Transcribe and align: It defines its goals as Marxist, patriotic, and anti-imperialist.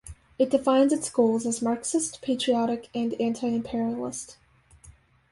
It 0.39 0.49
defines 0.49 0.91
its 0.91 1.11
goals 1.11 1.45
as 1.45 1.61
Marxist, 1.61 2.23
patriotic, 2.23 2.89
and 2.95 3.13
anti-imperialist. 3.21 4.35